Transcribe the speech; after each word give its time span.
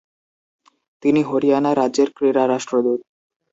তিনি 1.03 1.21
হরিয়ানা 1.23 1.71
রাজ্যের 1.73 2.09
ক্রীড়া 2.17 2.43
রাষ্ট্রদূত। 2.47 2.99